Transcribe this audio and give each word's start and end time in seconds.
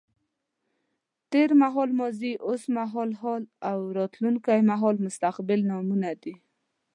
تېر 1.31 1.49
مهال 1.61 1.89
ماضي، 1.99 2.33
اوس 2.47 2.63
مهال 2.75 3.09
حال 3.21 3.43
او 3.71 3.79
راتلونکی 3.97 4.59
مهال 4.69 4.95
مستقبل 5.05 5.59
نومونه 5.69 6.11
دي. 6.21 6.33